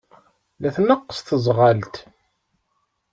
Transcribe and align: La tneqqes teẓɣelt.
La 0.61 0.69
tneqqes 0.75 1.19
teẓɣelt. 1.27 1.95